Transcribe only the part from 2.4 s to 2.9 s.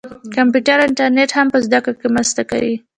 کوي.